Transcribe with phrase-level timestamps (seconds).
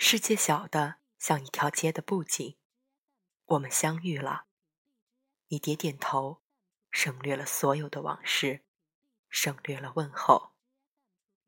[0.00, 2.56] 世界小的像一条街的布景，
[3.46, 4.46] 我们相遇了。
[5.48, 6.40] 你点点头，
[6.92, 8.64] 省略了所有的往事，
[9.28, 10.52] 省略了问候。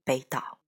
[0.02, 0.59] 北岛。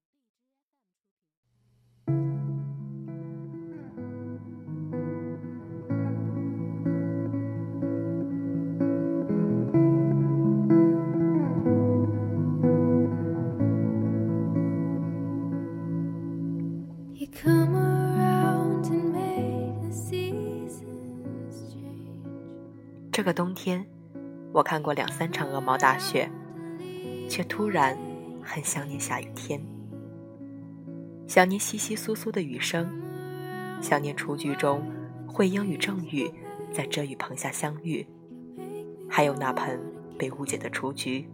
[23.13, 23.87] 这个冬天，
[24.55, 26.31] 我看过两三场鹅毛大雪，
[27.29, 27.95] 却突然
[28.43, 29.61] 很想念下雨天，
[31.29, 32.91] 想念窸窸窣窣的雨声，
[33.83, 34.83] 想念雏菊中
[35.27, 36.33] 慧英与正宇
[36.73, 38.07] 在遮雨棚下相遇，
[39.11, 39.79] 还有那盆
[40.19, 41.29] 被误解的雏菊，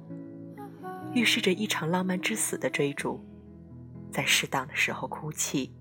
[1.14, 3.24] 预示着一场浪漫之死的追逐，
[4.10, 5.72] 在适当的时候哭泣，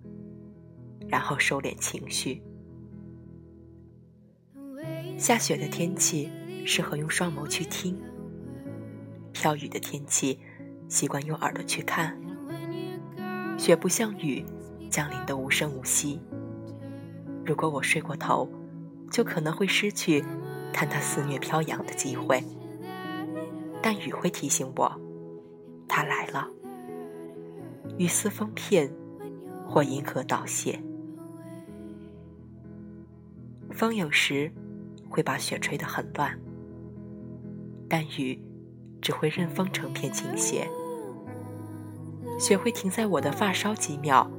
[1.07, 2.43] 然后收敛情绪。
[5.17, 6.29] 下雪的天气
[6.63, 7.99] 适合用双眸去听，
[9.33, 10.39] 飘雨的天气
[10.87, 12.15] 习惯用耳朵去看。
[13.57, 14.45] 雪不像雨，
[14.91, 16.21] 降临的无声无息。
[17.43, 18.47] 如果我睡过头，
[19.09, 20.23] 就可能会失去
[20.71, 22.43] 看它肆虐飘扬的机会。
[23.81, 25.01] 但雨会提醒我，
[25.87, 26.47] 它来了。
[27.97, 28.93] 雨丝风片，
[29.65, 30.79] 或银河倒泻。
[33.71, 34.51] 风有时。
[35.17, 36.39] 会把雪吹得很乱，
[37.89, 38.39] 但雨
[39.01, 40.69] 只会任风成片倾斜。
[42.39, 44.29] 雪会停在我的发梢几秒，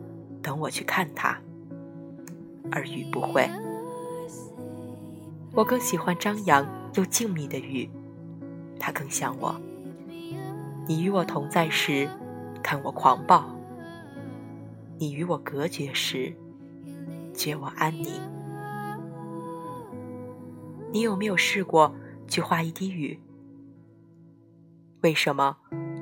[0.40, 1.36] 等我去看它，
[2.70, 3.50] 而雨不会。
[5.52, 7.90] 我更喜欢张扬又静谧的雨，
[8.78, 9.60] 它更像我。
[10.86, 12.08] 你与我同在时，
[12.62, 13.42] 看我狂暴；
[14.96, 16.32] 你与我隔绝时，
[17.34, 18.37] 觉我安宁。
[20.90, 21.94] 你有没有试过
[22.26, 23.20] 去画一滴雨？
[25.02, 25.56] 为什么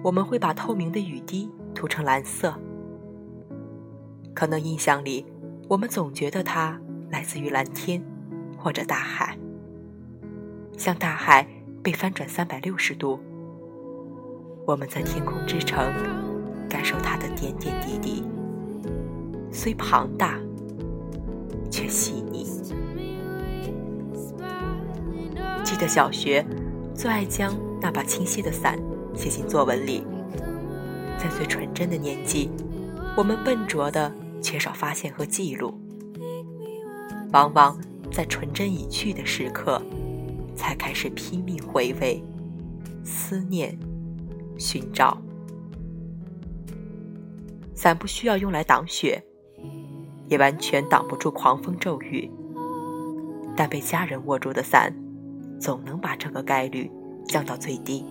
[0.05, 2.55] 我们会把透明的雨滴涂成蓝色？
[4.33, 5.27] 可能印象里，
[5.69, 6.81] 我们总觉得它
[7.11, 8.01] 来自于蓝天
[8.57, 9.37] 或者大海，
[10.79, 11.47] 像大海
[11.83, 13.19] 被翻转三百六十度。
[14.67, 15.79] 我们在天空之城
[16.69, 18.23] 感受它的点点滴滴，
[19.51, 20.39] 虽庞大，
[21.71, 22.47] 却细腻。
[25.67, 26.47] 记得小学，
[26.95, 28.79] 最爱将那把清晰的伞
[29.17, 30.07] 写进作文里。
[31.19, 32.49] 在最纯真的年纪，
[33.17, 35.75] 我们笨拙的缺少发现和记录，
[37.33, 37.77] 往往
[38.13, 39.83] 在纯真已去的时刻，
[40.55, 42.23] 才开始拼命回味、
[43.03, 43.77] 思念、
[44.57, 45.21] 寻找。
[47.75, 49.21] 伞不需要用来挡雪，
[50.29, 52.31] 也完全挡不住狂风骤雨，
[53.57, 54.95] 但被家人握住的伞。
[55.59, 56.91] 总能把这个概率
[57.27, 58.05] 降到最低。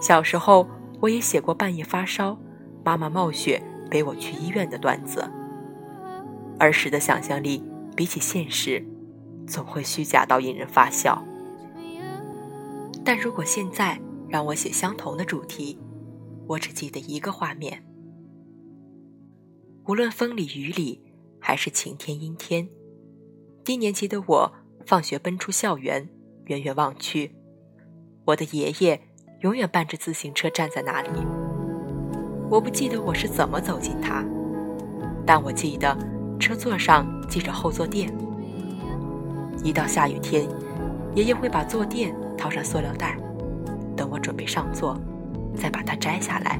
[0.00, 0.66] 小时候，
[1.00, 2.38] 我也写过半夜发烧，
[2.84, 5.22] 妈妈冒雪背我去医院的段子。
[6.58, 7.62] 儿时的想象力
[7.94, 8.84] 比起现实，
[9.46, 11.22] 总会虚假到引人发笑。
[13.04, 15.78] 但如果现在让我写相同的主题，
[16.46, 17.82] 我只记得一个画面：
[19.86, 21.02] 无论风里雨里，
[21.40, 22.68] 还是晴天阴天，
[23.64, 24.52] 低年级的我。
[24.86, 26.08] 放学奔出校园，
[26.46, 27.34] 远远望去，
[28.24, 29.00] 我的爷爷
[29.40, 31.08] 永远伴着自行车站在那里。
[32.50, 34.24] 我不记得我是怎么走进他，
[35.24, 35.96] 但我记得
[36.38, 38.12] 车座上系着后坐垫。
[39.62, 40.48] 一到下雨天，
[41.14, 43.16] 爷爷会把坐垫套上塑料袋，
[43.96, 44.98] 等我准备上座，
[45.54, 46.58] 再把它摘下来。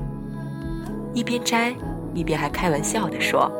[1.12, 1.74] 一边摘，
[2.14, 3.50] 一边还开玩笑地说：“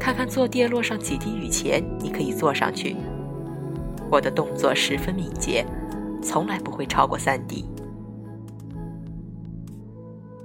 [0.00, 2.96] 看看坐垫落上几滴雨前，你可以坐上去。”
[4.10, 5.64] 我的动作十分敏捷，
[6.20, 7.64] 从来不会超过三滴。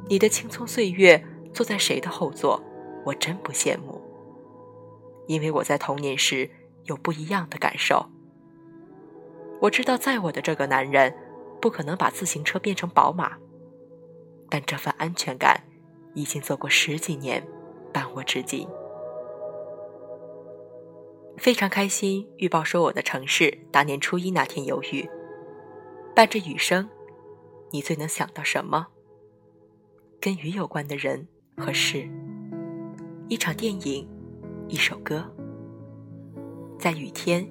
[0.07, 2.61] 你的青葱岁月坐在谁的后座，
[3.03, 3.99] 我真不羡慕。
[5.27, 6.47] 因为我在童年时
[6.83, 8.05] 有不一样的感受。
[9.59, 11.11] 我知道载我的这个男人
[11.59, 13.31] 不可能把自行车变成宝马，
[14.47, 15.63] 但这份安全感
[16.13, 17.43] 已经走过十几年，
[17.91, 18.67] 伴我至今。
[21.37, 25.07] 非常开心，预报说我的城市大年初一那天有雨，
[26.15, 26.89] 伴着雨声，
[27.71, 28.87] 你最能想到什么？
[30.19, 31.27] 跟雨有关的人
[31.57, 32.09] 和事，
[33.27, 34.07] 一场电影，
[34.67, 35.23] 一首歌。
[36.79, 37.47] 在雨天，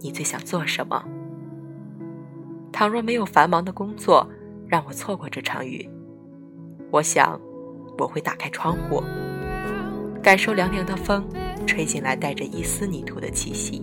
[0.00, 1.04] 你最想做什么？
[2.72, 4.28] 倘若没有繁忙的工作
[4.68, 5.88] 让我错过这场雨，
[6.90, 7.40] 我想
[7.98, 9.02] 我会打开窗户，
[10.22, 11.26] 感受凉凉的风
[11.66, 13.82] 吹进来，带着一丝泥土的气息。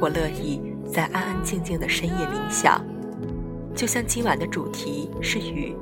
[0.00, 2.82] 我乐意在安安静静的深夜冥想，
[3.74, 5.74] 就像今晚的主题是雨。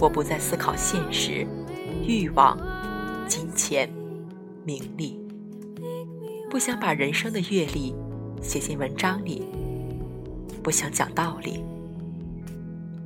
[0.00, 1.46] 我不再思考现实、
[2.04, 2.58] 欲望、
[3.28, 3.88] 金钱、
[4.64, 5.20] 名利，
[6.50, 7.94] 不想把人生的阅历
[8.42, 9.46] 写进文章里，
[10.62, 11.62] 不想讲道理。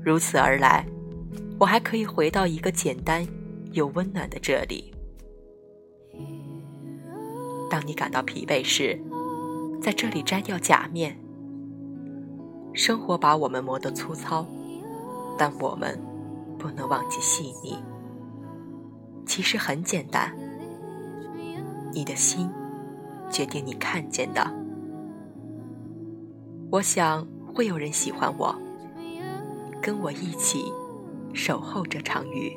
[0.02, 0.86] 如此而来，
[1.58, 3.26] 我还可以回到一个简单
[3.74, 4.92] 又温暖的这里。
[7.70, 8.98] 当你感到疲惫时，
[9.82, 11.18] 在这里摘掉假面。
[12.72, 14.46] 生活把我们磨得粗糙，
[15.38, 16.00] 但我们。
[16.56, 17.76] 不能忘记细腻，
[19.26, 20.34] 其实很简单。
[21.92, 22.48] 你的心
[23.30, 24.50] 决定你看见的。
[26.70, 28.54] 我想会有人喜欢我，
[29.82, 30.72] 跟我一起
[31.34, 32.56] 守候这场雨。